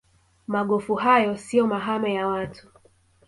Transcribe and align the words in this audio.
magofu 0.47 0.95
hayo 0.95 1.37
siyo 1.37 1.67
mahame 1.67 2.13
ya 2.13 2.27
watu 2.27 2.67